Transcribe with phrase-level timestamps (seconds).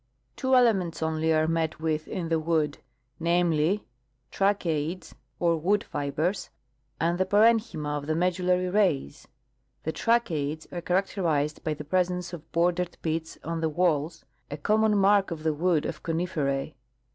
[0.21, 2.79] * Two elements only are met Avith in the wood,
[3.19, 3.85] namely,
[4.31, 6.49] trache ides, or wood fibers,
[6.99, 9.27] and the parenchyma of the medullary rays.
[9.83, 14.97] The tracheides are characterized by the presence of bordered pits on their walls, a common
[14.97, 16.73] mark of the wood of conifera:^.